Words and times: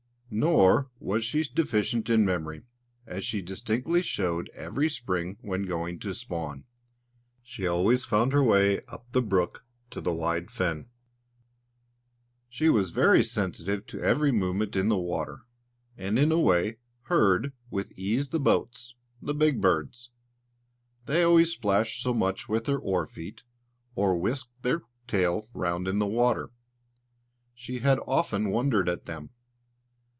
Nor 0.33 0.89
was 0.97 1.25
she 1.25 1.43
deficient 1.43 2.09
in 2.09 2.23
memory, 2.23 2.61
as 3.05 3.25
she 3.25 3.41
distinctly 3.41 4.01
showed 4.01 4.47
every 4.55 4.89
spring 4.89 5.37
when 5.41 5.63
going 5.63 5.99
to 5.99 6.15
spawn; 6.15 6.63
she 7.43 7.67
always 7.67 8.05
found 8.05 8.31
her 8.31 8.41
way 8.41 8.79
up 8.87 9.05
the 9.11 9.21
brook 9.21 9.65
to 9.89 9.99
the 9.99 10.13
wide 10.13 10.49
fen. 10.49 10.87
She 12.47 12.69
was 12.69 12.91
very 12.91 13.25
sensitive 13.25 13.85
to 13.87 13.99
every 13.99 14.31
movement 14.31 14.77
in 14.77 14.87
the 14.87 14.97
water, 14.97 15.41
and 15.97 16.17
in 16.17 16.31
a 16.31 16.39
way 16.39 16.77
heard 17.07 17.51
with 17.69 17.91
ease 17.97 18.29
the 18.29 18.39
boats, 18.39 18.95
"the 19.21 19.33
big 19.33 19.59
birds." 19.59 20.11
They 21.07 21.23
always 21.23 21.51
splashed 21.51 22.01
so 22.01 22.13
much 22.13 22.47
with 22.47 22.63
their 22.67 22.79
oar 22.79 23.05
feet, 23.05 23.43
or 23.95 24.17
whisked 24.17 24.61
their 24.61 24.83
tail 25.07 25.49
round 25.53 25.89
in 25.89 25.99
the 25.99 26.07
water. 26.07 26.51
She 27.53 27.79
had 27.79 27.99
often 28.07 28.49
wondered 28.49 28.87
at 28.87 29.03
them! 29.03 29.31